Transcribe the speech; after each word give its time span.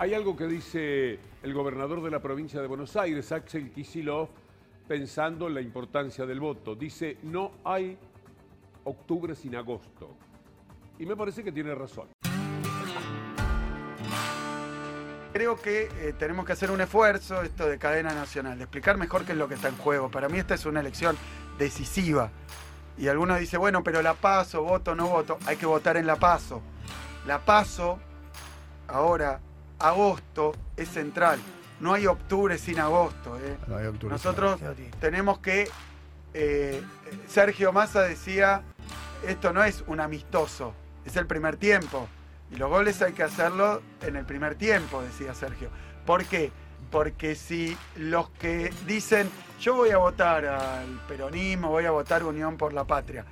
Hay 0.00 0.14
algo 0.14 0.34
que 0.34 0.46
dice 0.46 1.18
el 1.42 1.52
gobernador 1.52 2.02
de 2.02 2.10
la 2.10 2.20
provincia 2.22 2.62
de 2.62 2.66
Buenos 2.66 2.96
Aires, 2.96 3.32
Axel 3.32 3.70
Kicillof, 3.70 4.30
pensando 4.88 5.46
en 5.46 5.52
la 5.52 5.60
importancia 5.60 6.24
del 6.24 6.40
voto. 6.40 6.74
Dice, 6.74 7.18
no 7.22 7.52
hay 7.64 7.98
octubre 8.84 9.34
sin 9.34 9.56
agosto. 9.56 10.16
Y 10.98 11.04
me 11.04 11.14
parece 11.16 11.44
que 11.44 11.52
tiene 11.52 11.74
razón. 11.74 12.08
Creo 15.34 15.56
que 15.56 15.90
eh, 15.98 16.14
tenemos 16.18 16.46
que 16.46 16.52
hacer 16.52 16.70
un 16.70 16.80
esfuerzo, 16.80 17.42
esto 17.42 17.66
de 17.66 17.76
cadena 17.76 18.14
nacional, 18.14 18.56
de 18.56 18.64
explicar 18.64 18.96
mejor 18.96 19.26
qué 19.26 19.32
es 19.32 19.38
lo 19.38 19.48
que 19.48 19.54
está 19.56 19.68
en 19.68 19.76
juego. 19.76 20.10
Para 20.10 20.30
mí 20.30 20.38
esta 20.38 20.54
es 20.54 20.64
una 20.64 20.80
elección 20.80 21.14
decisiva. 21.58 22.30
Y 22.96 23.08
algunos 23.08 23.38
dicen, 23.38 23.60
bueno, 23.60 23.84
pero 23.84 24.00
la 24.00 24.14
paso, 24.14 24.62
voto, 24.62 24.94
no 24.94 25.08
voto. 25.08 25.36
Hay 25.44 25.58
que 25.58 25.66
votar 25.66 25.98
en 25.98 26.06
la 26.06 26.16
paso. 26.16 26.62
La 27.26 27.44
paso, 27.44 27.98
ahora, 28.88 29.40
agosto, 29.80 30.54
es 30.76 30.88
central. 30.88 31.38
No 31.80 31.94
hay 31.94 32.06
octubre 32.06 32.58
sin 32.58 32.78
agosto. 32.78 33.38
¿eh? 33.38 33.56
No 33.66 33.76
hay 33.76 33.86
octubre 33.86 34.12
Nosotros 34.12 34.60
sin 34.76 34.90
tenemos 35.00 35.38
que... 35.38 35.68
eh, 36.34 36.82
Sergio 37.26 37.72
Massa 37.72 38.02
decía, 38.02 38.62
esto 39.26 39.52
no 39.52 39.64
es 39.64 39.82
un 39.86 40.00
amistoso, 40.00 40.74
es 41.04 41.16
el 41.16 41.26
primer 41.26 41.56
tiempo. 41.56 42.08
Y 42.50 42.56
los 42.56 42.68
goles 42.68 43.00
hay 43.02 43.12
que 43.12 43.22
hacerlo 43.22 43.82
en 44.02 44.16
el 44.16 44.24
primer 44.24 44.54
tiempo, 44.56 45.02
decía 45.02 45.34
Sergio. 45.34 45.70
¿Por 46.04 46.24
qué? 46.24 46.52
Porque 46.90 47.34
si 47.34 47.76
los 47.96 48.30
que 48.30 48.72
dicen, 48.86 49.30
yo 49.60 49.76
voy 49.76 49.90
a 49.90 49.98
votar 49.98 50.44
al 50.46 51.00
peronismo, 51.06 51.68
voy 51.68 51.86
a 51.86 51.92
votar 51.92 52.24
Unión 52.24 52.56
por 52.56 52.72
la 52.72 52.84
Patria, 52.84 53.24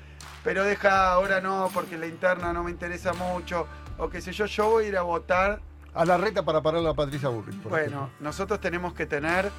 pero 0.44 0.62
deja 0.62 1.12
ahora 1.12 1.40
no, 1.40 1.68
porque 1.74 1.98
la 1.98 2.06
interna 2.06 2.52
no 2.52 2.62
me 2.62 2.70
interesa 2.70 3.12
mucho, 3.14 3.66
o 3.98 4.08
qué 4.08 4.20
sé 4.20 4.32
yo, 4.32 4.46
yo 4.46 4.70
voy 4.70 4.84
a 4.84 4.88
ir 4.88 4.96
a 4.96 5.02
votar 5.02 5.60
A 5.94 6.04
la 6.04 6.16
reta 6.16 6.44
para 6.44 6.62
parar 6.62 6.86
a 6.86 6.94
Patricia 6.94 7.28
Burris. 7.28 7.60
bueno, 7.62 7.76
ejemplo. 7.76 8.10
nosotros 8.20 8.60
tenemos 8.60 8.92
que 8.94 9.06
tener 9.06 9.50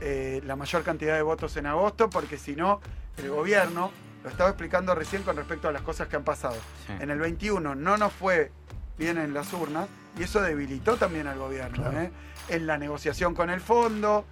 eh, 0.00 0.42
la 0.44 0.56
mayor 0.56 0.82
cantidad 0.82 1.14
de 1.14 1.22
votos 1.22 1.56
en 1.56 1.66
agosto 1.66 2.10
porque 2.10 2.38
si 2.38 2.54
no, 2.54 2.80
el 3.16 3.30
gobierno, 3.30 3.90
lo 4.22 4.30
estaba 4.30 4.50
explicando 4.50 4.94
recién 4.94 5.22
con 5.22 5.36
respecto 5.36 5.68
a 5.68 5.72
las 5.72 5.82
cosas 5.82 6.08
que 6.08 6.16
han 6.16 6.24
pasado. 6.24 6.56
Sí. 6.86 6.92
En 7.00 7.10
el 7.10 7.18
21 7.18 7.74
no 7.74 7.96
nos 7.96 8.12
fue 8.12 8.52
bien 8.98 9.18
en 9.18 9.32
las 9.32 9.52
urnas 9.52 9.88
y 10.18 10.24
eso 10.24 10.40
debilitó 10.40 10.96
también 10.96 11.26
al 11.26 11.38
gobierno. 11.38 11.84
Claro. 11.84 12.00
¿eh? 12.00 12.10
En 12.48 12.66
la 12.66 12.78
negociación 12.78 13.34
con 13.34 13.50
el 13.50 13.60
fondo, 13.60 14.24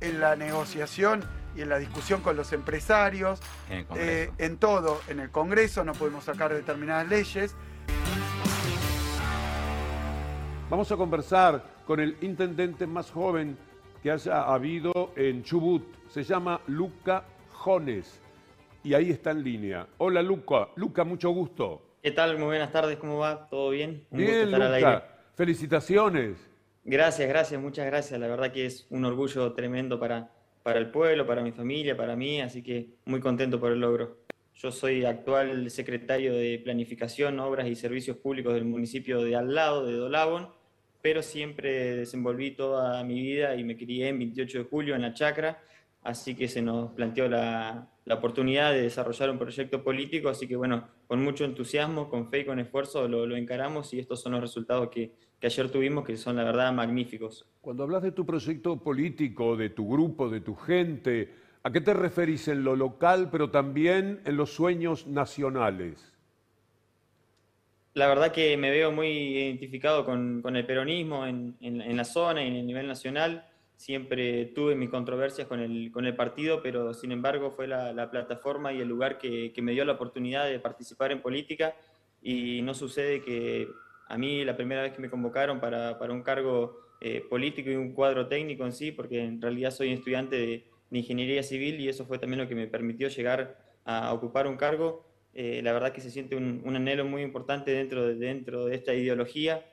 en 0.00 0.20
la 0.20 0.36
negociación 0.36 1.24
y 1.56 1.62
en 1.62 1.68
la 1.68 1.78
discusión 1.78 2.20
con 2.20 2.36
los 2.36 2.52
empresarios, 2.52 3.40
En 3.68 3.86
eh, 3.96 4.30
en 4.38 4.58
todo, 4.58 5.00
en 5.08 5.20
el 5.20 5.30
Congreso 5.30 5.84
no 5.84 5.92
pudimos 5.92 6.24
sacar 6.24 6.52
determinadas 6.52 7.08
leyes. 7.08 7.54
Vamos 10.70 10.92
a 10.92 10.98
conversar 10.98 11.64
con 11.86 11.98
el 11.98 12.14
intendente 12.20 12.86
más 12.86 13.10
joven 13.10 13.56
que 14.02 14.10
haya 14.10 14.42
habido 14.42 15.12
en 15.16 15.42
Chubut. 15.42 15.82
Se 16.08 16.22
llama 16.22 16.60
Luca 16.66 17.24
Jones. 17.54 18.20
Y 18.84 18.92
ahí 18.92 19.08
está 19.08 19.30
en 19.30 19.42
línea. 19.42 19.86
Hola 19.96 20.20
Luca. 20.20 20.68
Luca, 20.76 21.04
mucho 21.04 21.30
gusto. 21.30 21.96
¿Qué 22.02 22.10
tal? 22.10 22.36
Muy 22.36 22.48
buenas 22.48 22.70
tardes, 22.70 22.98
¿cómo 22.98 23.16
va? 23.16 23.48
¿Todo 23.48 23.70
bien? 23.70 24.06
Un 24.10 24.18
gusto 24.18 24.32
Bien, 24.32 24.44
estar 24.44 24.60
al 24.60 24.74
aire. 24.74 24.90
Luca. 24.92 25.18
Felicitaciones. 25.36 26.36
Gracias, 26.84 27.26
gracias, 27.26 27.58
muchas 27.58 27.86
gracias. 27.86 28.20
La 28.20 28.26
verdad 28.28 28.52
que 28.52 28.66
es 28.66 28.86
un 28.90 29.06
orgullo 29.06 29.50
tremendo 29.54 29.98
para, 29.98 30.30
para 30.62 30.78
el 30.78 30.90
pueblo, 30.90 31.26
para 31.26 31.42
mi 31.42 31.52
familia, 31.52 31.96
para 31.96 32.14
mí, 32.14 32.42
así 32.42 32.62
que 32.62 32.90
muy 33.06 33.20
contento 33.20 33.58
por 33.58 33.72
el 33.72 33.80
logro. 33.80 34.18
Yo 34.54 34.70
soy 34.70 35.06
actual 35.06 35.70
secretario 35.70 36.34
de 36.34 36.60
Planificación, 36.62 37.40
Obras 37.40 37.68
y 37.68 37.74
Servicios 37.74 38.18
Públicos 38.18 38.52
del 38.52 38.66
municipio 38.66 39.22
de 39.22 39.34
al 39.34 39.54
lado, 39.54 39.86
de 39.86 39.94
Dolabón, 39.94 40.57
pero 41.00 41.22
siempre 41.22 41.96
desenvolví 41.96 42.52
toda 42.52 43.02
mi 43.04 43.20
vida 43.20 43.54
y 43.56 43.64
me 43.64 43.76
crié 43.76 44.08
en 44.08 44.18
28 44.18 44.58
de 44.58 44.64
julio 44.64 44.94
en 44.94 45.02
la 45.02 45.14
chacra, 45.14 45.62
así 46.02 46.34
que 46.34 46.48
se 46.48 46.62
nos 46.62 46.92
planteó 46.92 47.28
la, 47.28 47.88
oportunidad 48.10 48.72
de 48.72 48.82
desarrollar 48.82 49.28
un 49.28 49.38
proyecto 49.38 49.84
político, 49.84 50.30
así 50.30 50.48
que 50.48 50.56
bueno, 50.56 50.88
con 51.06 51.22
mucho 51.22 51.44
entusiasmo, 51.44 52.08
con 52.08 52.30
fe 52.30 52.40
y 52.40 52.44
con 52.46 52.58
esfuerzo 52.58 53.06
lo, 53.06 53.26
lo 53.26 53.36
encaramos 53.36 53.92
y 53.92 53.98
estos 53.98 54.22
son 54.22 54.32
los 54.32 54.40
resultados 54.40 54.88
que, 54.88 55.12
que 55.38 55.46
ayer 55.46 55.70
tuvimos, 55.70 56.04
que 56.04 56.16
son 56.16 56.36
la 56.36 56.44
verdad 56.44 56.72
magníficos. 56.72 57.46
Cuando 57.60 57.82
hablas 57.82 58.02
de 58.02 58.12
tu 58.12 58.24
proyecto 58.24 58.82
político, 58.82 59.56
de 59.56 59.70
tu 59.70 59.88
grupo, 59.88 60.28
de 60.28 60.40
tu 60.40 60.54
gente, 60.54 61.34
¿a 61.62 61.70
qué 61.70 61.80
te 61.80 61.94
referís 61.94 62.48
en 62.48 62.64
lo 62.64 62.74
local, 62.74 63.28
pero 63.30 63.50
también 63.50 64.20
en 64.24 64.36
los 64.36 64.54
sueños 64.54 65.06
nacionales? 65.06 66.17
La 67.94 68.06
verdad 68.06 68.32
que 68.32 68.56
me 68.56 68.70
veo 68.70 68.92
muy 68.92 69.08
identificado 69.08 70.04
con, 70.04 70.40
con 70.42 70.56
el 70.56 70.64
peronismo 70.66 71.26
en, 71.26 71.56
en- 71.60 71.80
en 71.80 71.96
la 71.96 72.04
zona 72.04 72.42
y 72.44 72.48
en 72.48 72.54
el 72.56 72.66
nivel 72.66 72.86
nacional. 72.86 73.46
Siempre 73.76 74.46
tuve 74.46 74.74
mis 74.74 74.90
controversias 74.90 75.46
con 75.48 75.60
el, 75.60 75.90
con 75.92 76.04
el 76.06 76.14
partido, 76.16 76.62
pero 76.62 76.94
sin 76.94 77.12
embargo 77.12 77.50
fue 77.52 77.66
la, 77.66 77.92
la 77.92 78.10
plataforma 78.10 78.72
y 78.72 78.80
el 78.80 78.88
lugar 78.88 79.18
que, 79.18 79.52
que 79.52 79.62
me 79.62 79.72
dio 79.72 79.84
la 79.84 79.92
oportunidad 79.94 80.46
de 80.46 80.58
participar 80.60 81.12
en 81.12 81.22
política. 81.22 81.74
Y 82.22 82.62
no 82.62 82.74
sucede 82.74 83.22
que 83.22 83.68
a 84.08 84.18
mí 84.18 84.44
la 84.44 84.56
primera 84.56 84.82
vez 84.82 84.92
que 84.92 85.00
me 85.00 85.10
convocaron 85.10 85.60
para, 85.60 85.98
para 85.98 86.12
un 86.12 86.22
cargo 86.22 86.78
eh, 87.00 87.24
político 87.28 87.70
y 87.70 87.76
un 87.76 87.92
cuadro 87.92 88.26
técnico 88.28 88.64
en 88.64 88.72
sí, 88.72 88.92
porque 88.92 89.24
en 89.24 89.40
realidad 89.40 89.70
soy 89.70 89.92
estudiante 89.92 90.36
de, 90.36 90.64
de 90.90 90.98
ingeniería 90.98 91.42
civil 91.42 91.80
y 91.80 91.88
eso 91.88 92.04
fue 92.06 92.18
también 92.18 92.40
lo 92.40 92.48
que 92.48 92.54
me 92.54 92.66
permitió 92.66 93.08
llegar 93.08 93.58
a 93.84 94.12
ocupar 94.12 94.46
un 94.46 94.56
cargo. 94.56 95.04
Eh, 95.34 95.60
la 95.62 95.72
verdad 95.72 95.92
que 95.92 96.00
se 96.00 96.10
siente 96.10 96.36
un, 96.36 96.62
un 96.64 96.76
anhelo 96.76 97.04
muy 97.04 97.22
importante 97.22 97.70
dentro 97.70 98.06
de, 98.06 98.14
dentro 98.14 98.66
de 98.66 98.74
esta 98.74 98.94
ideología. 98.94 99.64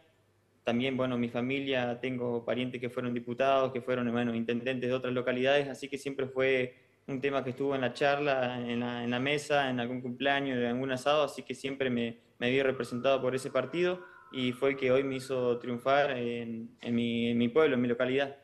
También, 0.63 0.97
bueno, 0.97 1.17
mi 1.17 1.29
familia, 1.29 1.99
tengo 1.99 2.43
parientes 2.43 2.81
que 2.81 2.89
fueron 2.89 3.13
diputados, 3.13 3.71
que 3.71 3.81
fueron, 3.81 4.11
bueno, 4.11 4.33
intendentes 4.33 4.89
de 4.89 4.95
otras 4.95 5.13
localidades, 5.13 5.67
así 5.67 5.87
que 5.87 5.97
siempre 5.97 6.25
fue 6.25 6.75
un 7.07 7.21
tema 7.21 7.43
que 7.43 7.51
estuvo 7.51 7.75
en 7.75 7.81
la 7.81 7.93
charla, 7.93 8.59
en 8.59 8.79
la, 8.79 9.03
en 9.03 9.11
la 9.11 9.19
mesa, 9.19 9.69
en 9.69 9.79
algún 9.79 10.01
cumpleaños, 10.01 10.57
en 10.57 10.65
algún 10.65 10.91
asado, 10.91 11.23
así 11.23 11.43
que 11.43 11.53
siempre 11.53 11.91
me, 11.91 12.17
me 12.39 12.49
vi 12.49 12.63
representado 12.63 13.21
por 13.21 13.35
ese 13.35 13.51
partido 13.51 13.99
y 14.31 14.53
fue 14.53 14.71
el 14.71 14.75
que 14.75 14.91
hoy 14.91 15.03
me 15.03 15.17
hizo 15.17 15.59
triunfar 15.59 16.17
en, 16.17 16.71
en 16.81 16.95
mi, 16.95 17.27
en 17.29 17.37
mi 17.37 17.47
pueblo, 17.47 17.75
en 17.75 17.81
mi 17.81 17.87
localidad. 17.87 18.35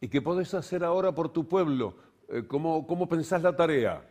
¿Y 0.00 0.08
qué 0.08 0.20
podés 0.20 0.52
hacer 0.54 0.82
ahora 0.82 1.14
por 1.14 1.32
tu 1.32 1.46
pueblo? 1.46 1.96
Eh, 2.28 2.42
¿Cómo, 2.48 2.84
cómo 2.84 3.08
pensás 3.08 3.42
la 3.42 3.54
tarea? 3.54 4.09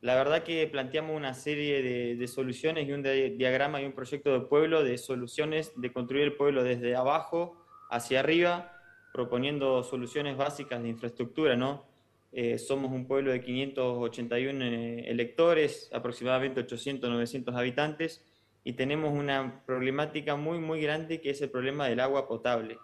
La 0.00 0.14
verdad 0.14 0.44
que 0.44 0.66
planteamos 0.66 1.14
una 1.14 1.34
serie 1.34 2.16
de, 2.16 2.26
soluciones 2.26 2.88
y 2.88 2.92
un 2.92 3.02
di- 3.02 3.30
diagrama 3.36 3.82
y 3.82 3.84
un 3.84 3.92
proyecto 3.92 4.32
de 4.32 4.40
pueblo 4.46 4.82
de 4.82 4.96
soluciones 4.96 5.72
de 5.76 5.92
construir 5.92 6.24
el 6.24 6.36
pueblo 6.36 6.64
desde 6.64 6.96
abajo 6.96 7.66
hacia 7.90 8.20
arriba, 8.20 8.72
proponiendo 9.12 9.82
soluciones 9.82 10.38
básicas 10.38 10.82
de 10.82 10.88
infraestructura, 10.88 11.54
¿no? 11.54 11.84
Eh, 12.32 12.58
somos 12.58 12.92
un 12.92 13.06
pueblo 13.06 13.30
de 13.32 13.42
581 13.42 14.64
eh, 14.64 15.10
electores, 15.10 15.90
aproximadamente 15.92 16.60
800, 16.60 17.10
900 17.10 17.54
habitantes, 17.54 18.24
y 18.64 18.74
tenemos 18.74 19.12
una 19.12 19.64
problemática 19.66 20.36
muy, 20.36 20.58
muy 20.58 20.80
grande 20.80 21.20
que 21.20 21.30
es 21.30 21.42
el 21.42 21.50
problema 21.50 21.88
del 21.88 22.00
agua 22.00 22.26
potable. 22.26 22.78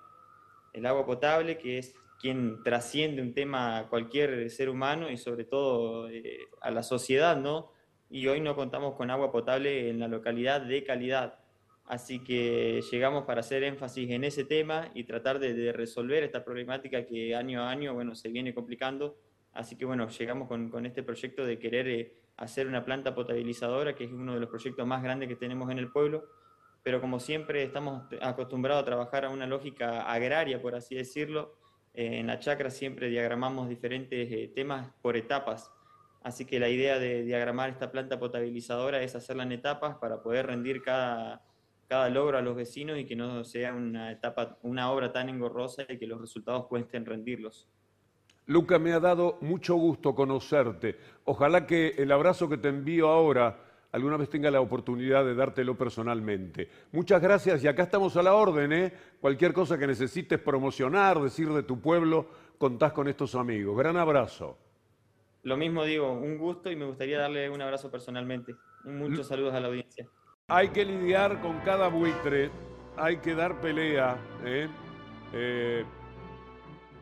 El 0.75 0.85
agua 0.85 1.07
potable, 1.07 1.57
que 1.57 1.79
es 1.79 1.95
quien 2.21 2.63
trasciende 2.63 3.23
un 3.23 3.35
tema 3.35 3.79
a 3.79 3.89
cualquier 3.89 4.51
ser 4.51 4.69
humano 4.69 5.11
y 5.11 5.17
sobre 5.17 5.45
todo 5.45 6.09
eh, 6.09 6.39
a 6.61 6.71
la 6.71 6.83
sociedad, 6.83 7.37
¿no? 7.37 7.73
Y 8.09 8.27
hoy 8.29 8.41
no 8.41 8.55
contamos 8.55 8.95
con 8.95 9.11
agua 9.11 9.33
potable 9.33 9.91
en 9.91 9.99
la 9.99 10.09
localidad 10.09 10.61
de 10.61 10.85
calidad. 10.85 11.39
Así 11.87 12.23
que 12.23 12.83
llegamos 12.91 13.25
para 13.25 13.41
hacer 13.41 13.63
énfasis 13.63 14.11
en 14.11 14.25
ese 14.25 14.45
tema 14.45 14.91
y 14.95 15.05
tratar 15.05 15.39
de, 15.39 15.55
de 15.55 15.73
resolver 15.73 16.25
esta 16.25 16.45
problemática 16.45 17.07
que 17.07 17.35
año 17.35 17.63
a 17.63 17.71
año, 17.71 17.95
bueno, 17.95 18.15
se 18.15 18.29
viene 18.29 18.55
complicando. 18.55 19.17
Así 19.53 19.77
que 19.77 19.85
bueno, 19.85 20.09
llegamos 20.09 20.49
con, 20.49 20.69
con 20.69 20.85
este 20.85 21.03
proyecto 21.03 21.45
de 21.45 21.59
querer 21.59 21.89
eh, 21.89 22.13
hacer 22.37 22.67
una 22.67 22.85
planta 22.85 23.15
potabilizadora, 23.15 23.95
que 23.95 24.05
es 24.05 24.13
uno 24.13 24.35
de 24.35 24.41
los 24.41 24.49
proyectos 24.49 24.87
más 24.87 25.03
grandes 25.03 25.29
que 25.29 25.37
tenemos 25.37 25.71
en 25.71 25.79
el 25.79 25.91
pueblo. 25.91 26.25
Pero 26.83 27.01
como 27.01 27.19
siempre 27.19 27.63
estamos 27.63 28.05
acostumbrados 28.21 28.83
a 28.83 28.85
trabajar 28.85 29.25
a 29.25 29.31
una 29.31 29.47
lógica 29.47 30.03
agraria, 30.03 30.61
por 30.61 30.75
así 30.75 30.95
decirlo, 30.95 31.57
eh, 31.97 32.19
en 32.19 32.27
la 32.27 32.39
chacra 32.39 32.71
siempre 32.71 33.09
diagramamos 33.09 33.69
diferentes 33.69 34.31
eh, 34.31 34.53
temas 34.55 34.91
por 35.01 35.17
etapas. 35.17 35.73
Así 36.23 36.45
que 36.45 36.61
la 36.61 36.69
idea 36.69 36.99
de 36.99 37.23
diagramar 37.23 37.71
esta 37.71 37.91
planta 37.91 38.19
potabilizadora 38.19 39.03
es 39.03 39.15
hacerla 39.15 39.45
en 39.45 39.53
etapas 39.53 39.97
para 39.97 40.23
poder 40.23 40.47
rendir 40.47 40.83
cada, 40.83 41.43
cada 41.89 42.11
logro 42.11 42.37
a 42.37 42.43
los 42.43 42.55
vecinos 42.55 42.99
y 42.99 43.07
que 43.07 43.17
no 43.17 43.45
sea 43.45 43.73
una 43.73 44.13
etapa, 44.13 44.59
una 44.63 44.91
obra 44.91 45.13
tan 45.13 45.29
engorrosa 45.29 45.85
y 45.89 45.99
que 45.99 46.07
los 46.07 46.21
resultados 46.21 46.67
cuesten 46.67 47.07
rendirlos. 47.07 47.69
Luca, 48.45 48.79
me 48.79 48.93
ha 48.93 49.01
dado 49.01 49.39
mucho 49.41 49.75
gusto 49.77 50.15
conocerte. 50.15 50.97
Ojalá 51.25 51.67
que 51.67 51.95
el 51.97 52.13
abrazo 52.13 52.49
que 52.49 52.59
te 52.59 52.69
envío 52.69 53.09
ahora 53.09 53.66
alguna 53.97 54.19
vez 54.19 54.29
tenga 54.29 54.51
la 54.51 54.61
oportunidad 54.61 55.25
de 55.25 55.35
dártelo 55.35 55.75
personalmente. 55.77 56.69
Muchas 56.93 57.21
gracias 57.21 57.65
y 57.65 57.69
acá 57.69 57.85
estamos 57.85 58.15
a 58.17 58.23
la 58.23 58.35
orden, 58.35 58.71
¿eh? 58.73 58.93
Cualquier 59.21 59.55
cosa 59.55 59.79
que 59.79 59.87
necesites 59.87 60.39
promocionar, 60.39 61.19
decir 61.19 61.49
de 61.49 61.63
tu 61.63 61.81
pueblo, 61.81 62.29
contás 62.59 62.93
con 62.93 63.09
estos 63.09 63.35
amigos. 63.35 63.75
Gran 63.77 63.97
abrazo. 63.97 64.59
Lo 65.45 65.57
mismo 65.57 65.83
digo, 65.85 66.13
un 66.13 66.37
gusto 66.37 66.71
y 66.71 66.77
me 66.77 66.85
gustaría 66.85 67.19
darle 67.19 67.49
un 67.49 67.63
abrazo 67.63 67.91
personalmente. 67.91 68.55
Muchos 68.85 69.29
saludos 69.29 69.55
a 69.55 69.61
la 69.61 69.69
audiencia. 69.69 70.07
Hay 70.49 70.69
que 70.69 70.85
lidiar 70.85 71.41
con 71.41 71.59
cada 71.61 71.89
buitre, 71.89 72.51
hay 72.99 73.17
que 73.17 73.35
dar 73.35 73.63
pelea, 73.63 74.19
¿eh? 74.45 74.69
Eh, 75.33 75.85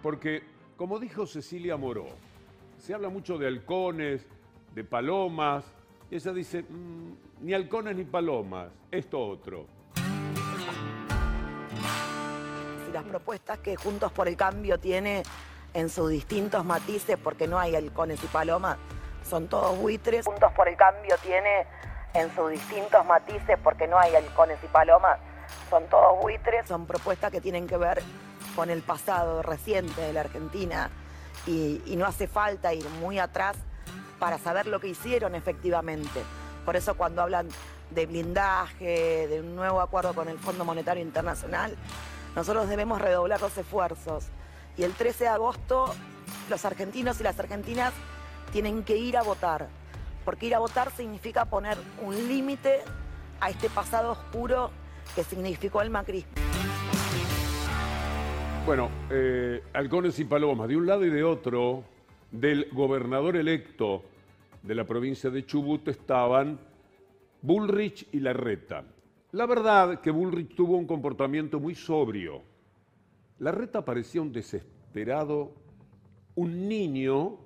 porque, 0.01 0.45
como 0.77 1.01
dijo 1.01 1.27
Cecilia 1.27 1.77
Moró, 1.77 2.07
se 2.79 2.95
habla 2.95 3.09
mucho 3.09 3.37
de 3.37 3.49
halcones, 3.49 4.29
de 4.73 4.85
palomas, 4.85 5.65
y 6.11 6.17
ella 6.17 6.33
dice, 6.33 6.63
"Mm, 6.63 7.13
ni 7.41 7.55
halcones 7.55 7.97
ni 7.97 8.05
palomas, 8.05 8.71
esto 8.91 9.19
otro. 9.19 9.67
y 12.89 12.93
las 12.93 13.05
propuestas 13.05 13.59
que 13.59 13.77
Juntos 13.77 14.13
por 14.13 14.29
el 14.29 14.37
Cambio 14.37 14.79
tiene 14.79 15.23
en 15.73 15.89
sus 15.89 16.11
distintos 16.11 16.65
matices, 16.65 17.19
porque 17.23 17.49
no 17.49 17.59
hay 17.59 17.75
halcones 17.75 18.23
y 18.23 18.27
palomas, 18.27 18.79
son 19.29 19.49
todos 19.49 19.79
buitres. 19.79 20.25
Juntos 20.25 20.53
por 20.53 20.69
el 20.69 20.77
Cambio 20.77 21.17
tiene 21.23 21.67
en 22.15 22.35
sus 22.35 22.51
distintos 22.51 23.05
matices, 23.05 23.59
porque 23.63 23.89
no 23.89 23.99
hay 23.99 24.15
halcones 24.15 24.59
y 24.63 24.67
palomas, 24.69 25.19
son 25.71 25.85
todos 25.89 26.21
buitres. 26.21 26.67
Son 26.69 26.87
propuestas 26.87 27.33
que 27.33 27.41
tienen 27.41 27.67
que 27.67 27.77
ver 27.77 28.03
con 28.55 28.71
el 28.71 28.83
pasado 28.83 29.43
reciente 29.43 30.01
de 30.01 30.13
la 30.13 30.21
Argentina 30.21 30.91
y 31.47 31.95
no 31.97 32.07
hace 32.07 32.29
falta 32.29 32.73
ir 32.73 32.89
muy 33.01 33.19
atrás 33.19 33.57
para 34.19 34.39
saber 34.39 34.67
lo 34.67 34.81
que 34.81 34.89
hicieron 34.89 35.35
efectivamente. 35.35 36.21
Por 36.65 36.77
eso 36.77 36.97
cuando 36.97 37.23
hablan 37.23 37.49
de 37.91 38.07
blindaje, 38.07 39.29
de 39.29 39.41
un 39.41 39.55
nuevo 39.55 39.81
acuerdo 39.81 40.15
con 40.15 40.29
el 40.29 40.39
Fondo 40.39 40.65
Monetario 40.65 41.03
Internacional, 41.03 41.77
nosotros 42.35 42.69
debemos 42.69 43.01
redoblar 43.01 43.41
los 43.41 43.57
esfuerzos. 43.57 44.27
Y 44.77 44.83
el 44.83 44.93
13 44.93 45.25
de 45.25 45.31
agosto 45.31 45.95
los 46.51 46.65
argentinos 46.65 47.21
y 47.21 47.23
las 47.23 47.39
argentinas 47.39 47.93
tienen 48.53 48.85
que 48.85 48.97
ir 48.97 49.17
a 49.17 49.23
votar, 49.23 49.69
porque 50.25 50.47
ir 50.47 50.55
a 50.55 50.59
votar 50.59 50.91
significa 50.91 51.45
poner 51.47 51.79
un 52.03 52.17
límite 52.29 52.81
a 53.41 53.51
este 53.51 53.69
pasado 53.69 54.13
oscuro 54.13 54.71
que 55.15 55.25
significó 55.25 55.83
el 55.83 55.91
macrismo. 55.91 56.33
Bueno, 58.67 58.91
eh, 59.11 59.63
halcones 59.75 60.19
y 60.19 60.25
palomas, 60.25 60.69
de 60.69 60.77
un 60.77 60.87
lado 60.87 61.05
y 61.05 61.11
de 61.11 61.23
otro, 61.23 61.85
del 62.35 62.69
gobernador 62.73 63.37
electo 63.37 64.03
de 64.63 64.75
la 64.75 64.85
provincia 64.85 65.31
de 65.31 65.47
Chubut 65.47 65.87
estaban 65.87 66.59
Bullrich 67.43 68.09
y 68.13 68.19
Larreta. 68.19 68.85
La 69.33 69.47
verdad 69.47 70.01
que 70.01 70.11
Bullrich 70.11 70.55
tuvo 70.57 70.77
un 70.77 70.87
comportamiento 70.87 71.61
muy 71.61 71.77
sobrio. 71.77 72.43
Larreta 73.39 73.85
parecía 73.85 74.21
un 74.21 74.33
desesperado, 74.33 75.53
un 76.35 76.69
niño 76.69 77.39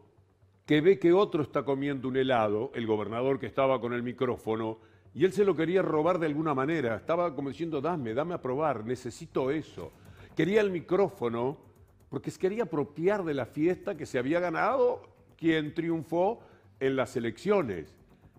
que 0.65 0.81
ve 0.81 0.99
que 0.99 1.13
otro 1.13 1.43
está 1.43 1.65
comiendo 1.65 2.09
un 2.09 2.17
helado, 2.17 2.71
el 2.75 2.87
gobernador 2.87 3.39
que 3.39 3.47
estaba 3.47 3.81
con 3.81 3.93
el 3.93 4.03
micrófono, 4.03 4.79
y 5.15 5.25
él 5.25 5.33
se 5.33 5.45
lo 5.45 5.55
quería 5.55 5.83
robar 5.83 6.19
de 6.19 6.27
alguna 6.27 6.55
manera. 6.55 6.97
Estaba 6.97 7.35
como 7.35 7.51
diciendo, 7.51 7.83
dame, 7.83 8.15
dame 8.15 8.35
a 8.35 8.41
probar, 8.41 8.87
necesito 8.87 9.51
eso. 9.51 9.93
Quería 10.35 10.61
el 10.63 10.71
micrófono 10.71 11.68
porque 12.09 12.31
quería 12.33 12.65
apropiar 12.65 13.25
de 13.25 13.35
la 13.35 13.47
fiesta 13.47 13.97
que 13.97 14.07
se 14.07 14.19
había 14.19 14.41
ganado 14.41 15.03
quien 15.37 15.75
triunfó 15.75 16.41
en 16.81 16.97
las 16.97 17.17
elecciones. 17.17 17.95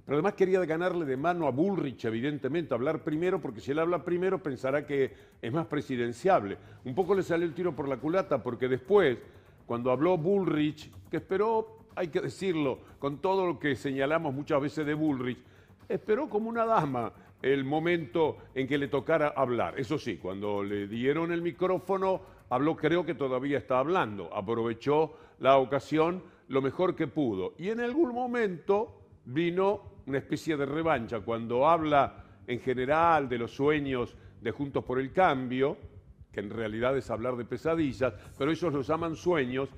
Pero 0.06 0.18
además 0.18 0.34
quería 0.34 0.66
ganarle 0.66 1.06
de 1.06 1.18
mano 1.18 1.46
a 1.46 1.52
Bullrich, 1.52 2.04
evidentemente, 2.06 2.74
hablar 2.74 3.04
primero, 3.04 3.40
porque 3.40 3.62
si 3.62 3.72
él 3.72 3.80
habla 3.80 4.04
primero 4.04 4.42
pensará 4.42 4.86
que 4.86 5.14
es 5.40 5.54
más 5.54 5.68
presidenciable. 5.68 6.58
Un 6.84 6.96
poco 6.96 7.14
le 7.14 7.22
salió 7.22 7.46
el 7.46 7.54
tiro 7.54 7.76
por 7.76 7.88
la 7.88 7.98
culata, 7.98 8.42
porque 8.42 8.68
después, 8.68 9.20
cuando 9.68 9.92
habló 9.92 10.18
Bullrich, 10.18 10.92
que 11.12 11.18
esperó, 11.18 11.86
hay 11.96 12.08
que 12.08 12.22
decirlo, 12.22 12.80
con 12.98 13.20
todo 13.20 13.46
lo 13.46 13.60
que 13.60 13.76
señalamos 13.76 14.34
muchas 14.34 14.60
veces 14.60 14.84
de 14.84 14.96
Bullrich, 14.96 15.38
esperó 15.88 16.28
como 16.28 16.50
una 16.50 16.66
dama 16.66 17.14
el 17.42 17.64
momento 17.64 18.38
en 18.54 18.68
que 18.68 18.78
le 18.78 18.88
tocara 18.88 19.34
hablar. 19.36 19.80
Eso 19.80 19.98
sí, 19.98 20.18
cuando 20.18 20.64
le 20.64 20.88
dieron 20.88 21.32
el 21.32 21.42
micrófono, 21.42 22.22
habló, 22.50 22.76
creo 22.76 23.06
que 23.06 23.16
todavía 23.16 23.58
está 23.58 23.80
hablando, 23.80 24.34
aprovechó 24.34 25.14
la 25.40 25.58
ocasión 25.58 26.24
lo 26.50 26.62
mejor 26.62 26.96
que 26.96 27.08
pudo. 27.08 27.54
Y 27.58 27.70
en 27.70 27.80
algún 27.80 28.14
momento 28.14 29.02
vino 29.26 30.00
una 30.08 30.18
especie 30.18 30.58
de 30.58 30.66
revancha, 30.66 31.22
cuando 31.22 31.68
habla 31.68 32.24
en 32.48 32.60
general 32.60 33.30
de 33.30 33.38
los 33.38 33.52
sueños 33.52 34.16
de 34.42 34.52
Juntos 34.52 34.84
por 34.84 35.00
el 35.00 35.14
Cambio, 35.14 35.78
que 36.32 36.40
en 36.40 36.50
realidad 36.50 36.98
es 36.98 37.10
hablar 37.10 37.36
de 37.36 37.46
pesadillas, 37.46 38.14
pero 38.38 38.52
ellos 38.52 38.74
los 38.74 38.88
llaman 38.88 39.16
sueños, 39.16 39.70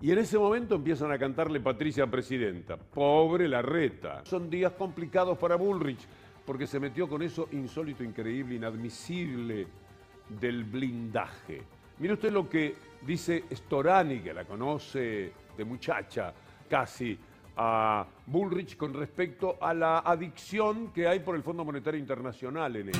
y 0.00 0.12
en 0.12 0.18
ese 0.18 0.38
momento 0.38 0.76
empiezan 0.76 1.10
a 1.10 1.18
cantarle 1.18 1.60
Patricia 1.60 2.06
Presidenta. 2.06 2.76
Pobre 2.76 3.48
la 3.48 3.62
reta. 3.62 4.24
Son 4.24 4.48
días 4.48 4.72
complicados 4.72 5.36
para 5.38 5.56
Bullrich, 5.56 6.06
porque 6.48 6.66
se 6.66 6.80
metió 6.80 7.06
con 7.06 7.20
eso 7.20 7.46
insólito, 7.52 8.02
increíble, 8.02 8.54
inadmisible 8.54 9.66
del 10.30 10.64
blindaje. 10.64 11.60
Mire 11.98 12.14
usted 12.14 12.32
lo 12.32 12.48
que 12.48 12.74
dice 13.02 13.44
Storani, 13.52 14.20
que 14.20 14.32
la 14.32 14.46
conoce 14.46 15.30
de 15.54 15.64
muchacha 15.66 16.32
casi, 16.66 17.18
a 17.54 18.06
Bullrich 18.24 18.78
con 18.78 18.94
respecto 18.94 19.58
a 19.60 19.74
la 19.74 19.98
adicción 19.98 20.90
que 20.90 21.06
hay 21.06 21.20
por 21.20 21.36
el 21.36 21.42
Fondo 21.42 21.66
Monetario 21.66 22.00
Internacional 22.00 22.76
en 22.76 22.88
ella. 22.88 22.98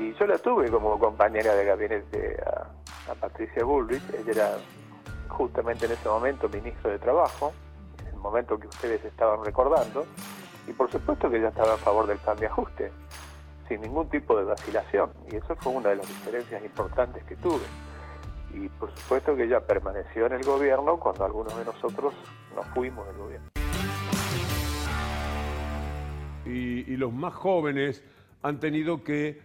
Y 0.00 0.14
yo 0.18 0.26
la 0.26 0.38
tuve 0.38 0.70
como 0.70 0.98
compañera 0.98 1.54
de 1.54 1.66
gabinete 1.66 2.36
a, 2.46 3.12
a 3.12 3.14
Patricia 3.14 3.62
Bullrich. 3.62 4.02
Ella 4.14 4.32
era 4.32 4.58
justamente 5.28 5.84
en 5.84 5.92
ese 5.92 6.08
momento 6.08 6.48
ministro 6.48 6.90
de 6.90 6.98
Trabajo, 6.98 7.52
en 8.00 8.06
el 8.06 8.16
momento 8.16 8.58
que 8.58 8.68
ustedes 8.68 9.04
estaban 9.04 9.44
recordando. 9.44 10.06
Y 10.66 10.72
por 10.72 10.90
supuesto 10.90 11.30
que 11.30 11.38
ella 11.38 11.48
estaba 11.48 11.74
a 11.74 11.78
favor 11.78 12.06
del 12.06 12.18
plan 12.18 12.36
de 12.36 12.46
ajuste, 12.46 12.92
sin 13.68 13.80
ningún 13.80 14.08
tipo 14.08 14.36
de 14.36 14.44
vacilación. 14.44 15.10
Y 15.30 15.36
eso 15.36 15.54
fue 15.56 15.72
una 15.72 15.90
de 15.90 15.96
las 15.96 16.08
diferencias 16.08 16.64
importantes 16.64 17.22
que 17.24 17.36
tuve. 17.36 17.64
Y 18.54 18.68
por 18.68 18.90
supuesto 18.96 19.36
que 19.36 19.44
ella 19.44 19.60
permaneció 19.60 20.26
en 20.26 20.32
el 20.32 20.42
gobierno 20.42 20.98
cuando 20.98 21.24
algunos 21.24 21.56
de 21.56 21.64
nosotros 21.64 22.14
nos 22.54 22.66
fuimos 22.68 23.06
del 23.06 23.16
gobierno. 23.16 23.48
y, 26.46 26.96
los 26.96 27.12
más 27.12 27.34
jóvenes 27.34 28.02
han 28.42 28.60
tenido 28.60 29.02
que 29.02 29.40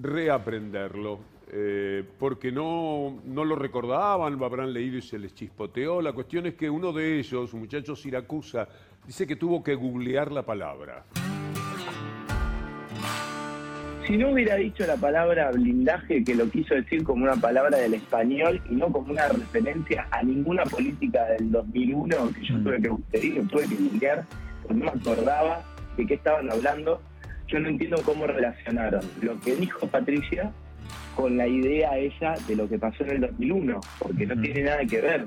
reaprenderlo, 0.00 1.20
eh, 1.48 2.04
porque 2.18 2.52
no, 2.52 3.20
no 3.24 3.44
lo 3.44 3.56
recordaban, 3.56 4.38
lo 4.38 4.46
habrán 4.46 4.72
leído 4.72 4.98
y 4.98 5.02
se 5.02 5.18
les 5.18 5.34
chispoteó. 5.34 6.00
La 6.00 6.12
cuestión 6.12 6.46
es 6.46 6.54
que 6.54 6.70
uno 6.70 6.92
de 6.92 7.18
ellos, 7.18 7.52
un 7.52 7.60
muchacho 7.60 7.96
Siracusa, 7.96 8.68
dice 9.06 9.26
que 9.26 9.36
tuvo 9.36 9.62
que 9.62 9.74
googlear 9.74 10.30
la 10.32 10.44
palabra. 10.44 11.04
Si 14.06 14.16
no 14.16 14.30
hubiera 14.30 14.56
dicho 14.56 14.84
la 14.84 14.96
palabra 14.96 15.52
blindaje, 15.52 16.24
que 16.24 16.34
lo 16.34 16.50
quiso 16.50 16.74
decir 16.74 17.04
como 17.04 17.24
una 17.24 17.36
palabra 17.36 17.78
del 17.78 17.94
español 17.94 18.60
y 18.68 18.74
no 18.74 18.90
como 18.90 19.12
una 19.12 19.28
referencia 19.28 20.08
a 20.10 20.22
ninguna 20.22 20.64
política 20.64 21.24
del 21.26 21.52
2001, 21.52 22.32
que 22.32 22.44
yo 22.44 22.62
tuve 22.62 22.82
que 22.82 22.90
pedir, 23.12 23.48
tuve 23.48 23.68
que 23.68 23.76
googlear, 23.76 24.24
porque 24.62 24.74
no 24.74 24.92
me 24.92 25.00
acordaba 25.00 25.62
de 25.96 26.06
qué 26.06 26.14
estaban 26.14 26.50
hablando, 26.50 27.00
yo 27.46 27.60
no 27.60 27.68
entiendo 27.68 28.02
cómo 28.04 28.26
relacionaron 28.26 29.02
lo 29.20 29.38
que 29.40 29.54
dijo 29.54 29.86
Patricia 29.86 30.52
con 31.14 31.36
la 31.36 31.46
idea 31.46 31.96
esa 31.98 32.34
de 32.48 32.56
lo 32.56 32.68
que 32.68 32.78
pasó 32.78 33.04
en 33.04 33.10
el 33.10 33.20
2001, 33.20 33.80
porque 34.00 34.26
no 34.26 34.40
tiene 34.40 34.62
nada 34.64 34.84
que 34.84 35.00
ver. 35.00 35.26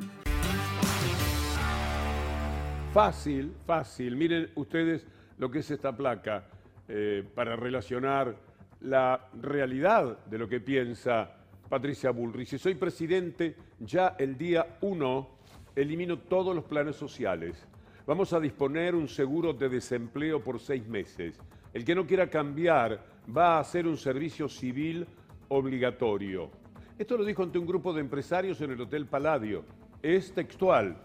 Fácil, 2.96 3.52
fácil. 3.66 4.16
Miren 4.16 4.52
ustedes 4.56 5.06
lo 5.38 5.52
que 5.52 5.60
es 5.60 5.70
esta 5.70 5.94
placa 5.94 6.46
eh, 6.88 7.28
para 7.36 7.58
relacionar 7.58 8.34
la 8.80 9.28
realidad 9.34 10.26
de 10.26 10.38
lo 10.38 10.48
que 10.48 10.62
piensa 10.62 11.30
Patricia 11.68 12.12
Bullrich. 12.12 12.48
Si 12.48 12.58
soy 12.58 12.76
presidente, 12.76 13.54
ya 13.82 14.16
el 14.18 14.38
día 14.38 14.78
1 14.80 15.30
elimino 15.76 16.20
todos 16.20 16.56
los 16.56 16.64
planes 16.64 16.96
sociales. 16.96 17.68
Vamos 18.08 18.32
a 18.32 18.40
disponer 18.40 18.96
un 18.96 19.10
seguro 19.10 19.52
de 19.52 19.68
desempleo 19.68 20.42
por 20.42 20.58
seis 20.62 20.88
meses. 20.88 21.38
El 21.74 21.84
que 21.84 21.96
no 21.96 22.08
quiera 22.08 22.30
cambiar 22.30 23.06
va 23.38 23.58
a 23.58 23.60
hacer 23.60 23.86
un 23.88 23.98
servicio 23.98 24.48
civil 24.48 25.06
obligatorio. 25.50 26.50
Esto 26.98 27.18
lo 27.18 27.26
dijo 27.26 27.44
ante 27.44 27.60
un 27.60 27.68
grupo 27.68 27.92
de 27.92 28.00
empresarios 28.00 28.62
en 28.62 28.72
el 28.72 28.80
Hotel 28.80 29.06
Palladio. 29.06 29.66
Es 30.02 30.32
textual. 30.32 30.96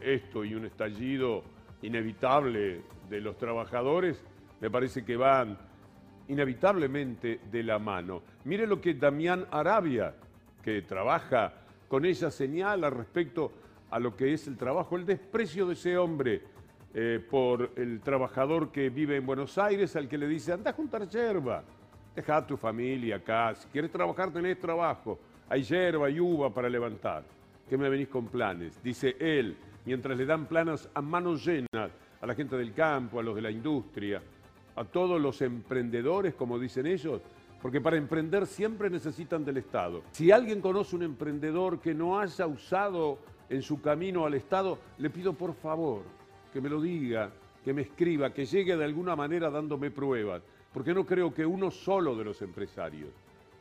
Esto 0.00 0.44
y 0.44 0.54
un 0.54 0.64
estallido 0.66 1.42
inevitable 1.82 2.82
de 3.08 3.20
los 3.20 3.36
trabajadores 3.36 4.22
me 4.60 4.70
parece 4.70 5.04
que 5.04 5.16
van 5.16 5.58
inevitablemente 6.28 7.40
de 7.50 7.62
la 7.62 7.78
mano. 7.78 8.22
Mire 8.44 8.66
lo 8.66 8.80
que 8.80 8.94
Damián 8.94 9.46
Arabia, 9.50 10.14
que 10.62 10.82
trabaja 10.82 11.52
con 11.88 12.04
ella, 12.04 12.30
señala 12.30 12.88
respecto 12.88 13.52
a 13.90 13.98
lo 13.98 14.16
que 14.16 14.32
es 14.32 14.46
el 14.46 14.56
trabajo, 14.56 14.96
el 14.96 15.04
desprecio 15.04 15.66
de 15.66 15.72
ese 15.72 15.98
hombre 15.98 16.42
eh, 16.94 17.24
por 17.28 17.72
el 17.76 18.00
trabajador 18.00 18.70
que 18.70 18.90
vive 18.90 19.16
en 19.16 19.26
Buenos 19.26 19.58
Aires, 19.58 19.96
al 19.96 20.08
que 20.08 20.18
le 20.18 20.28
dice, 20.28 20.52
anda 20.52 20.70
a 20.70 20.74
juntar 20.74 21.08
yerba, 21.08 21.64
deja 22.14 22.46
tu 22.46 22.56
familia 22.56 23.16
acá, 23.16 23.54
si 23.54 23.66
quieres 23.68 23.90
trabajar 23.90 24.32
tenés 24.32 24.58
trabajo, 24.60 25.18
hay 25.48 25.62
yerba 25.62 26.08
y 26.10 26.20
uva 26.20 26.52
para 26.52 26.68
levantar, 26.68 27.24
que 27.68 27.76
me 27.76 27.88
venís 27.88 28.08
con 28.08 28.28
planes, 28.28 28.80
dice 28.82 29.16
él, 29.18 29.56
mientras 29.84 30.16
le 30.16 30.26
dan 30.26 30.46
planos 30.46 30.88
a 30.94 31.02
manos 31.02 31.44
llenas 31.44 31.90
a 32.20 32.26
la 32.26 32.34
gente 32.34 32.56
del 32.56 32.72
campo, 32.74 33.18
a 33.18 33.22
los 33.22 33.34
de 33.34 33.42
la 33.42 33.50
industria, 33.50 34.22
a 34.76 34.84
todos 34.84 35.20
los 35.20 35.40
emprendedores, 35.42 36.34
como 36.34 36.58
dicen 36.58 36.86
ellos, 36.86 37.20
porque 37.62 37.80
para 37.80 37.96
emprender 37.96 38.46
siempre 38.46 38.88
necesitan 38.88 39.44
del 39.44 39.58
Estado. 39.58 40.02
Si 40.12 40.30
alguien 40.30 40.60
conoce 40.60 40.96
un 40.96 41.02
emprendedor 41.02 41.80
que 41.80 41.94
no 41.94 42.18
haya 42.18 42.46
usado 42.46 43.18
en 43.48 43.62
su 43.62 43.80
camino 43.80 44.24
al 44.24 44.34
Estado, 44.34 44.78
le 44.98 45.10
pido 45.10 45.32
por 45.34 45.54
favor 45.54 46.02
que 46.52 46.60
me 46.60 46.68
lo 46.68 46.80
diga, 46.80 47.30
que 47.64 47.74
me 47.74 47.82
escriba, 47.82 48.32
que 48.32 48.46
llegue 48.46 48.76
de 48.76 48.84
alguna 48.84 49.14
manera 49.16 49.50
dándome 49.50 49.90
pruebas, 49.90 50.42
porque 50.72 50.94
no 50.94 51.04
creo 51.04 51.34
que 51.34 51.44
uno 51.44 51.70
solo 51.70 52.16
de 52.16 52.24
los 52.24 52.40
empresarios 52.42 53.10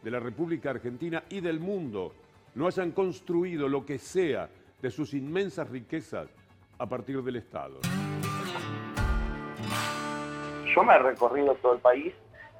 de 0.01 0.11
la 0.11 0.19
República 0.19 0.69
Argentina 0.69 1.23
y 1.29 1.41
del 1.41 1.59
mundo 1.59 2.13
no 2.55 2.67
hayan 2.67 2.91
construido 2.91 3.67
lo 3.67 3.85
que 3.85 3.97
sea 3.97 4.49
de 4.81 4.91
sus 4.91 5.13
inmensas 5.13 5.69
riquezas 5.69 6.29
a 6.77 6.85
partir 6.85 7.21
del 7.21 7.35
Estado. 7.35 7.79
Yo 10.73 10.83
me 10.83 10.93
he 10.93 10.99
recorrido 10.99 11.55
todo 11.55 11.73
el 11.73 11.79
país 11.79 12.13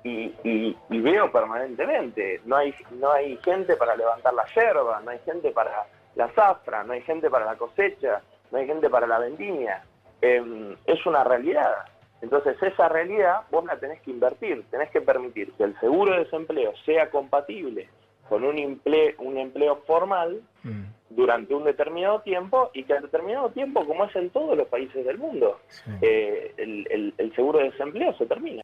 y, 0.04 0.76
veo 0.90 1.32
permanentemente, 1.32 2.42
no 2.46 2.56
hay, 2.56 2.74
no 2.92 3.12
hay 3.12 3.38
gente 3.38 3.76
para 3.76 3.96
levantar 3.96 4.34
la 4.34 4.46
yerba, 4.56 5.02
no 5.02 5.12
hay 5.12 5.20
gente 5.20 5.52
para 5.52 5.86
la 6.16 6.28
zafra, 6.30 6.84
no 6.84 6.94
hay 6.94 7.02
gente 7.02 7.30
para 7.30 7.46
la 7.46 7.56
cosecha, 7.56 8.22
no 8.52 8.58
hay 8.58 8.66
gente 8.66 8.90
para 8.90 9.08
la 9.08 9.20
vendimia. 9.20 9.84
Em, 10.22 10.76
es 10.86 11.06
una 11.06 11.24
realidad. 11.24 11.86
Entonces 12.22 12.62
esa 12.62 12.90
realidad 12.90 13.44
vos 13.52 13.64
la 13.66 13.78
tenés 13.78 14.02
que 14.02 14.12
invertir, 14.12 14.66
tenés 14.70 14.90
que 14.90 15.02
permitir 15.02 15.54
que 15.54 15.64
el 15.64 15.80
seguro 15.80 16.14
de 16.14 16.26
desempleo 16.26 16.74
sea 16.86 17.10
compatible 17.10 17.88
con 18.30 18.44
un 18.44 18.58
empleo, 18.60 19.16
un 19.18 19.38
empleo 19.38 19.82
formal 19.88 20.42
mm. 20.64 20.84
durante 21.10 21.54
un 21.54 21.64
determinado 21.66 22.22
tiempo 22.22 22.70
y 22.74 22.84
que 22.84 22.94
al 22.94 23.02
determinado 23.02 23.50
tiempo, 23.50 23.86
como 23.86 24.06
es 24.06 24.16
en 24.16 24.30
todos 24.30 24.56
los 24.56 24.68
países 24.68 25.04
del 25.06 25.18
mundo, 25.18 25.60
eh, 26.02 26.54
el, 26.58 27.34
seguro 27.36 27.60
de 27.60 27.72
desempleo 27.72 28.16
se 28.18 28.28
termina. 28.28 28.62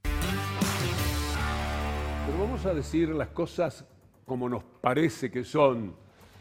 Pero 2.26 2.40
vamos 2.40 2.66
a 2.66 2.74
decir 2.74 3.10
las 3.10 3.30
cosas 3.30 3.86
como 4.26 4.48
nos 4.48 4.64
parece 4.64 5.30
que 5.32 5.44
son. 5.44 5.96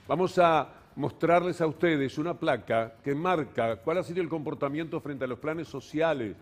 Vamos 0.06 0.38
a 0.38 0.68
mostrarles 0.96 1.60
a 1.60 1.66
ustedes 1.66 2.18
una 2.18 2.38
placa 2.38 2.94
que 3.02 3.14
marca 3.14 3.76
cuál 3.76 3.98
ha 3.98 4.02
sido 4.02 4.22
el 4.22 4.28
comportamiento 4.28 5.00
frente 5.00 5.24
a 5.24 5.28
los 5.28 5.38
planes 5.38 5.66
sociales 5.66 6.36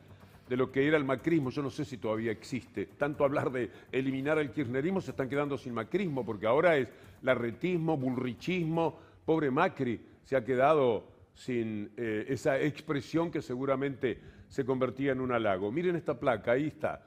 de 0.49 0.57
lo 0.57 0.71
que 0.71 0.87
era 0.87 0.97
el 0.97 1.05
macrismo. 1.05 1.51
Yo 1.51 1.63
no 1.63 1.71
sé 1.71 1.85
si 1.85 1.97
todavía 1.97 2.33
existe. 2.33 2.87
Tanto 2.99 3.25
hablar 3.25 3.51
de 3.51 3.71
eliminar 3.91 4.39
el 4.39 4.51
kirchnerismo 4.51 5.01
se 5.01 5.13
están 5.13 5.29
quedando 5.29 5.57
sin 5.57 5.75
macrismo, 5.75 6.25
porque 6.25 6.47
ahora 6.47 6.77
es 6.77 6.89
larretismo, 7.23 7.97
bullrichismo. 7.97 8.99
Pobre 9.25 9.51
Macri 9.51 10.01
se 10.25 10.37
ha 10.37 10.45
quedado 10.45 11.05
sin 11.35 11.91
eh, 11.97 12.27
esa 12.29 12.61
expresión 12.61 13.31
que 13.31 13.41
seguramente 13.41 14.19
se 14.49 14.65
convertía 14.65 15.13
en 15.13 15.21
un 15.21 15.33
halago. 15.33 15.73
Miren 15.73 15.97
esta 15.97 16.19
placa, 16.19 16.53
ahí 16.53 16.67
está. 16.67 17.05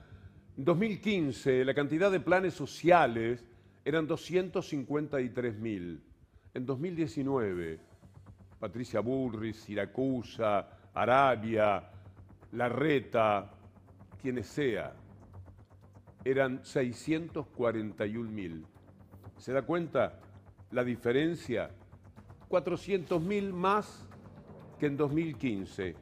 En 0.58 0.66
2015 0.66 1.66
la 1.66 1.74
cantidad 1.74 2.12
de 2.12 2.20
planes 2.20 2.54
sociales 2.54 3.46
eran 3.84 4.08
253 4.08 5.60
mil. 5.60 6.02
En 6.54 6.66
2019, 6.66 7.80
Patricia 8.60 9.02
Burris, 9.02 9.58
Siracusa, 9.58 10.68
Arabia, 10.94 11.84
Larreta, 12.56 13.52
quienes 14.22 14.48
sea, 14.48 14.94
eran 16.24 16.64
641 16.64 18.32
mil. 18.32 18.66
¿Se 19.38 19.52
da 19.52 19.64
cuenta 19.64 20.20
la 20.72 20.86
diferencia? 20.86 21.70
400 22.48 23.22
mil 23.22 23.52
más 23.52 24.08
que 24.80 24.86
en 24.86 24.96
2015. 24.96 25.96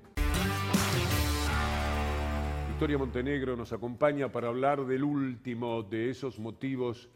Victoria 2.70 2.98
Montenegro 3.00 3.56
nos 3.56 3.74
acompaña 3.74 4.32
para 4.32 4.50
hablar 4.50 4.86
del 4.86 5.04
último 5.04 5.82
de 5.82 6.12
esos 6.12 6.38
motivos 6.38 7.10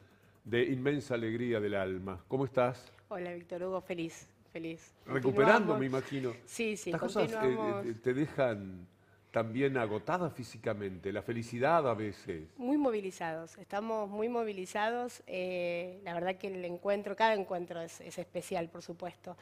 de 0.45 0.63
inmensa 0.63 1.13
alegría 1.13 1.59
del 1.59 1.75
alma. 1.75 2.23
¿Cómo 2.27 2.45
estás? 2.45 2.91
Hola, 3.09 3.33
Víctor 3.33 3.63
Hugo, 3.63 3.81
feliz, 3.81 4.27
feliz. 4.51 4.95
Recuperando, 5.05 5.77
me 5.77 5.85
imagino. 5.85 6.33
Sí, 6.45 6.75
sí, 6.75 6.91
Las 6.91 7.01
cosas 7.01 7.31
eh, 7.43 7.95
te 8.01 8.13
dejan 8.13 8.87
también 9.31 9.77
agotada 9.77 10.29
físicamente, 10.29 11.11
la 11.11 11.21
felicidad 11.21 11.87
a 11.87 11.93
veces. 11.93 12.43
Muy 12.57 12.77
movilizados, 12.77 13.57
estamos 13.57 14.09
muy 14.09 14.29
movilizados. 14.29 15.21
Eh, 15.27 15.99
la 16.03 16.13
verdad 16.13 16.35
que 16.35 16.47
el 16.47 16.63
encuentro, 16.65 17.15
cada 17.15 17.33
encuentro 17.33 17.81
es, 17.81 18.01
especial, 18.01 18.69
por 18.69 18.81
supuesto, 18.81 19.37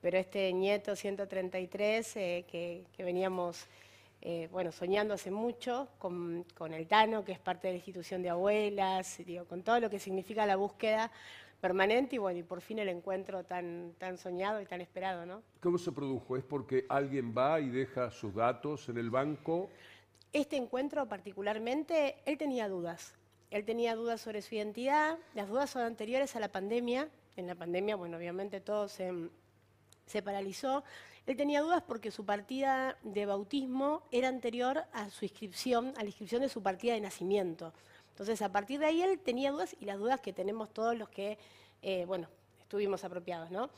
pero 0.00 0.18
este 0.18 0.52
nieto 0.52 0.94
133 0.94 2.16
eh, 2.16 2.44
que, 2.50 2.84
veníamos 2.98 3.66
eh, 4.20 4.48
bueno, 4.50 4.72
soñando 4.72 5.14
hace 5.14 5.30
mucho 5.30 5.88
con, 5.98 6.44
el 6.72 6.86
Tano, 6.88 7.24
que 7.24 7.32
es 7.32 7.38
parte 7.38 7.68
de 7.68 7.74
la 7.74 7.76
institución 7.78 8.22
de 8.22 8.30
abuelas, 8.30 9.18
con 9.48 9.62
todo 9.62 9.78
lo 9.80 9.88
que 9.88 9.98
significa 9.98 10.44
la 10.46 10.56
búsqueda 10.56 11.10
permanente 11.60 12.16
y 12.16 12.18
bueno, 12.18 12.38
y 12.38 12.42
por 12.42 12.60
fin 12.60 12.78
el 12.78 12.88
encuentro 12.88 13.44
tan, 13.44 13.94
tan 13.98 14.16
soñado 14.16 14.60
y 14.60 14.66
tan 14.66 14.80
esperado, 14.80 15.26
¿no? 15.26 15.42
¿Cómo 15.60 15.78
se 15.78 15.92
produjo? 15.92 16.36
¿Es 16.36 16.44
porque 16.44 16.86
alguien 16.88 17.34
va 17.36 17.60
y 17.60 17.68
deja 17.68 18.10
sus 18.10 18.34
datos 18.34 18.88
en 18.88 18.98
el 18.98 19.10
banco? 19.10 19.68
Este 20.32 20.56
encuentro 20.56 21.08
particularmente, 21.08 22.16
él 22.24 22.38
tenía 22.38 22.68
dudas. 22.68 23.14
Él 23.50 23.64
tenía 23.64 23.96
dudas 23.96 24.20
sobre 24.20 24.42
su 24.42 24.54
identidad, 24.54 25.16
las 25.34 25.48
dudas 25.48 25.70
son 25.70 25.82
anteriores 25.82 26.36
a 26.36 26.40
la 26.40 26.48
pandemia. 26.48 27.08
En 27.36 27.46
la 27.46 27.54
pandemia, 27.54 27.96
bueno, 27.96 28.18
obviamente 28.18 28.60
todo 28.60 28.88
se, 28.88 29.10
se 30.06 30.22
paralizó. 30.22 30.84
Él 31.26 31.36
tenía 31.36 31.62
dudas 31.62 31.82
porque 31.86 32.10
su 32.10 32.24
partida 32.24 32.98
de 33.02 33.26
bautismo 33.26 34.02
era 34.10 34.28
anterior 34.28 34.84
a 34.92 35.08
su 35.10 35.24
inscripción, 35.24 35.94
a 35.96 36.02
la 36.02 36.06
inscripción 36.06 36.42
de 36.42 36.48
su 36.48 36.62
partida 36.62 36.94
de 36.94 37.00
nacimiento. 37.00 37.72
Entonces, 38.18 38.42
a 38.42 38.50
partir 38.50 38.80
de 38.80 38.86
ahí 38.86 39.00
él 39.00 39.20
tenía 39.20 39.52
dudas 39.52 39.76
y 39.78 39.84
las 39.84 39.96
dudas 39.96 40.20
que 40.20 40.32
tenemos 40.32 40.74
todos 40.74 40.98
los 40.98 41.08
que, 41.08 41.38
eh, 41.82 42.04
bueno, 42.04 42.26
estuvimos 42.58 43.04
apropiados, 43.04 43.52
¿no? 43.52 43.70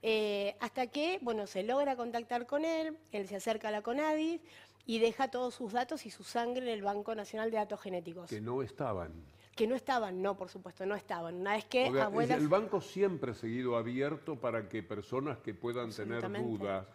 Eh, 0.00 0.56
hasta 0.60 0.86
que, 0.86 1.18
bueno, 1.20 1.46
se 1.46 1.62
logra 1.62 1.94
contactar 1.94 2.46
con 2.46 2.64
él, 2.64 2.96
él 3.12 3.28
se 3.28 3.36
acerca 3.36 3.68
a 3.68 3.70
la 3.70 3.82
CONADIS 3.82 4.40
y 4.86 4.98
deja 4.98 5.30
todos 5.30 5.54
sus 5.54 5.72
datos 5.72 6.06
y 6.06 6.10
su 6.10 6.24
sangre 6.24 6.62
en 6.62 6.70
el 6.70 6.80
Banco 6.80 7.14
Nacional 7.14 7.50
de 7.50 7.58
Datos 7.58 7.82
Genéticos. 7.82 8.30
Que 8.30 8.40
no 8.40 8.62
estaban. 8.62 9.12
Que 9.54 9.66
no 9.66 9.74
estaban, 9.74 10.22
no, 10.22 10.38
por 10.38 10.48
supuesto, 10.48 10.86
no 10.86 10.94
estaban. 10.94 11.34
Una 11.34 11.52
vez 11.52 11.66
que 11.66 11.88
El 11.88 12.48
banco 12.48 12.80
siempre 12.80 13.32
ha 13.32 13.34
seguido 13.34 13.76
abierto 13.76 14.40
para 14.40 14.70
que 14.70 14.82
personas 14.82 15.36
que 15.40 15.52
puedan 15.52 15.92
tener 15.92 16.32
dudas, 16.32 16.86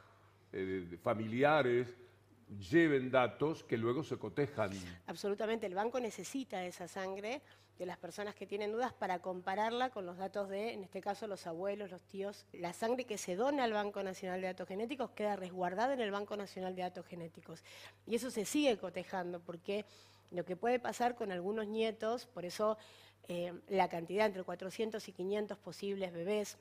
eh, 0.51 0.97
familiares, 1.03 1.93
lleven 2.47 3.11
datos 3.11 3.63
que 3.63 3.77
luego 3.77 4.03
se 4.03 4.17
cotejan. 4.17 4.71
Absolutamente, 5.05 5.67
el 5.67 5.75
banco 5.75 5.99
necesita 5.99 6.63
esa 6.65 6.87
sangre 6.87 7.41
de 7.77 7.85
las 7.85 7.97
personas 7.97 8.33
que 8.33 8.47
tienen 8.47 8.71
dudas 8.71 8.91
para 8.93 9.19
compararla 9.19 9.89
con 9.91 10.05
los 10.05 10.17
datos 10.17 10.49
de, 10.49 10.73
en 10.73 10.83
este 10.83 11.01
caso, 11.01 11.27
los 11.27 11.45
abuelos, 11.45 11.91
los 11.91 12.01
tíos. 12.03 12.45
La 12.53 12.73
sangre 12.73 13.05
que 13.05 13.17
se 13.17 13.35
dona 13.35 13.65
al 13.65 13.73
Banco 13.73 14.01
Nacional 14.01 14.41
de 14.41 14.47
Datos 14.47 14.67
Genéticos 14.67 15.11
queda 15.11 15.35
resguardada 15.35 15.93
en 15.93 16.01
el 16.01 16.11
Banco 16.11 16.35
Nacional 16.37 16.75
de 16.75 16.81
Datos 16.81 17.05
Genéticos. 17.05 17.63
Y 18.07 18.15
eso 18.15 18.31
se 18.31 18.45
sigue 18.45 18.77
cotejando, 18.77 19.39
porque 19.39 19.85
lo 20.31 20.43
que 20.43 20.55
puede 20.55 20.79
pasar 20.79 21.15
con 21.15 21.31
algunos 21.31 21.67
nietos, 21.67 22.25
por 22.25 22.45
eso 22.45 22.77
eh, 23.27 23.53
la 23.67 23.89
cantidad 23.89 24.25
entre 24.25 24.43
400 24.43 25.07
y 25.07 25.11
500 25.11 25.57
posibles 25.59 26.13
bebés 26.13 26.57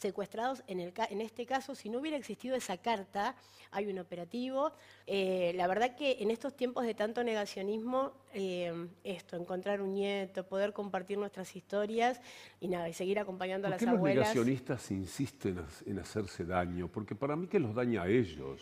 secuestrados. 0.00 0.62
En, 0.66 0.80
el, 0.80 0.92
en 1.10 1.20
este 1.20 1.46
caso, 1.46 1.74
si 1.74 1.88
no 1.88 1.98
hubiera 1.98 2.16
existido 2.16 2.56
esa 2.56 2.76
carta, 2.78 3.36
hay 3.70 3.86
un 3.86 3.98
operativo. 3.98 4.72
Eh, 5.06 5.52
la 5.56 5.66
verdad 5.66 5.96
que 5.96 6.16
en 6.20 6.30
estos 6.30 6.56
tiempos 6.56 6.84
de 6.84 6.94
tanto 6.94 7.22
negacionismo, 7.24 8.12
eh, 8.32 8.88
esto, 9.04 9.36
encontrar 9.36 9.80
un 9.80 9.94
nieto, 9.94 10.46
poder 10.46 10.72
compartir 10.72 11.18
nuestras 11.18 11.54
historias 11.56 12.20
y 12.60 12.68
nada, 12.68 12.88
y 12.88 12.92
seguir 12.92 13.18
acompañando 13.18 13.66
a 13.66 13.70
las 13.70 13.78
qué 13.78 13.88
abuelas. 13.88 14.16
Los 14.16 14.34
negacionistas 14.34 14.90
insisten 14.90 15.64
en 15.86 15.98
hacerse 15.98 16.44
daño, 16.44 16.88
porque 16.88 17.14
para 17.14 17.36
mí 17.36 17.46
que 17.46 17.58
los 17.58 17.74
daña 17.74 18.02
a 18.02 18.08
ellos. 18.08 18.60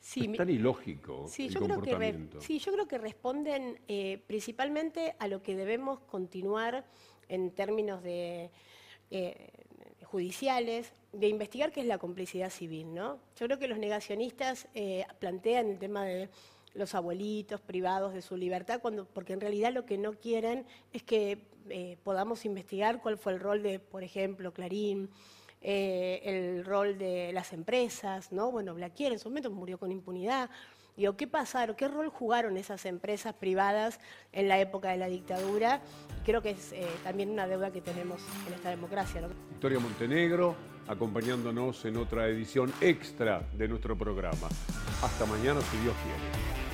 es 0.00 0.36
tan 0.36 0.48
ilógico 0.48 1.26
sí, 1.28 1.48
yo 1.48 1.60
Creo 1.60 1.80
que 1.82 2.28
sí, 2.40 2.58
yo 2.58 2.72
creo 2.72 2.86
que 2.86 2.98
responden 2.98 3.80
eh, 3.88 4.22
principalmente 4.26 5.16
a 5.18 5.26
lo 5.26 5.42
que 5.42 5.56
debemos 5.56 6.00
continuar 6.00 6.84
en 7.28 7.50
términos 7.50 8.02
de 8.02 8.50
judiciales, 10.10 10.92
de 11.12 11.28
investigar 11.28 11.72
qué 11.72 11.80
es 11.80 11.86
la 11.86 11.98
complicidad 11.98 12.50
civil. 12.50 12.94
¿no? 12.94 13.18
Yo 13.36 13.46
creo 13.46 13.58
que 13.58 13.68
los 13.68 13.78
negacionistas 13.78 14.68
eh, 14.74 15.04
plantean 15.18 15.68
el 15.68 15.78
tema 15.78 16.04
de 16.04 16.28
los 16.74 16.94
abuelitos 16.94 17.60
privados 17.60 18.14
de 18.14 18.22
su 18.22 18.36
libertad, 18.36 18.80
cuando, 18.80 19.04
porque 19.06 19.32
en 19.32 19.40
realidad 19.40 19.72
lo 19.72 19.84
que 19.84 19.98
no 19.98 20.12
quieren 20.12 20.64
es 20.92 21.02
que 21.02 21.38
eh, 21.70 21.96
podamos 22.04 22.44
investigar 22.44 23.00
cuál 23.02 23.18
fue 23.18 23.32
el 23.32 23.40
rol 23.40 23.62
de, 23.62 23.78
por 23.78 24.02
ejemplo, 24.02 24.52
Clarín, 24.52 25.10
eh, 25.60 26.20
el 26.24 26.64
rol 26.64 26.98
de 26.98 27.32
las 27.32 27.52
empresas, 27.52 28.30
¿no? 28.30 28.52
Bueno, 28.52 28.74
Blaquier 28.74 29.12
en 29.12 29.18
su 29.18 29.28
momento 29.28 29.50
murió 29.50 29.78
con 29.78 29.90
impunidad. 29.90 30.50
Digo, 30.98 31.16
¿qué 31.16 31.28
pasaron? 31.28 31.76
¿Qué 31.76 31.86
rol 31.86 32.08
jugaron 32.08 32.56
esas 32.56 32.84
empresas 32.84 33.32
privadas 33.32 34.00
en 34.32 34.48
la 34.48 34.58
época 34.58 34.90
de 34.90 34.96
la 34.96 35.06
dictadura? 35.06 35.80
Creo 36.24 36.42
que 36.42 36.50
es 36.50 36.72
eh, 36.72 36.84
también 37.04 37.30
una 37.30 37.46
deuda 37.46 37.70
que 37.70 37.80
tenemos 37.80 38.20
en 38.48 38.54
esta 38.54 38.70
democracia. 38.70 39.22
Victoria 39.48 39.78
Montenegro, 39.78 40.56
acompañándonos 40.88 41.84
en 41.84 41.98
otra 41.98 42.26
edición 42.26 42.72
extra 42.80 43.42
de 43.52 43.68
nuestro 43.68 43.96
programa. 43.96 44.48
Hasta 45.00 45.24
mañana, 45.26 45.60
si 45.60 45.76
Dios 45.76 45.94
quiere. 46.02 46.67